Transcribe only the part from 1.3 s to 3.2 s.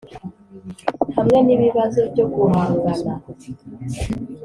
n’ibibazo byo guhangana